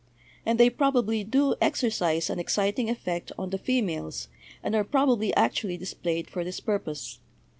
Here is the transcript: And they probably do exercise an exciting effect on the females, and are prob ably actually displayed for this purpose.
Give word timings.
And 0.47 0.59
they 0.59 0.71
probably 0.71 1.23
do 1.23 1.53
exercise 1.61 2.31
an 2.31 2.39
exciting 2.39 2.89
effect 2.89 3.31
on 3.37 3.51
the 3.51 3.59
females, 3.59 4.29
and 4.63 4.73
are 4.73 4.83
prob 4.83 5.09
ably 5.09 5.31
actually 5.35 5.77
displayed 5.77 6.27
for 6.27 6.43
this 6.43 6.59
purpose. 6.59 7.19